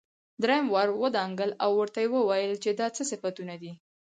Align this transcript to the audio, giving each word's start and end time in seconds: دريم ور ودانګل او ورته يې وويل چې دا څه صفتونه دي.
دريم 0.43 0.65
ور 0.73 0.89
ودانګل 1.01 1.51
او 1.63 1.71
ورته 1.79 1.99
يې 2.03 2.09
وويل 2.13 2.53
چې 2.63 2.69
دا 2.79 2.87
څه 2.95 3.01
صفتونه 3.11 3.55
دي. 3.61 3.71